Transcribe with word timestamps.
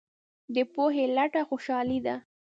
د 0.55 0.57
پوهې 0.73 1.05
لټه 1.15 1.41
خوشحالي 1.49 1.99
ده. 2.05 2.15